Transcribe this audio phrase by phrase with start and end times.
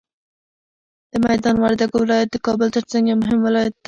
[1.11, 3.79] د میدان وردګو ولایت د کابل تر څنګ یو مهم ولایت دی.